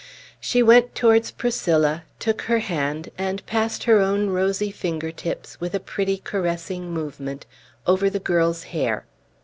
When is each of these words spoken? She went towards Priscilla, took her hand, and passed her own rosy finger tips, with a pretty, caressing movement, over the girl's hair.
She 0.39 0.63
went 0.63 0.95
towards 0.95 1.29
Priscilla, 1.29 2.05
took 2.17 2.41
her 2.41 2.57
hand, 2.57 3.11
and 3.19 3.45
passed 3.45 3.83
her 3.83 3.99
own 3.99 4.31
rosy 4.31 4.71
finger 4.71 5.11
tips, 5.11 5.61
with 5.61 5.75
a 5.75 5.79
pretty, 5.79 6.17
caressing 6.17 6.91
movement, 6.91 7.45
over 7.85 8.09
the 8.09 8.17
girl's 8.17 8.63
hair. 8.63 9.05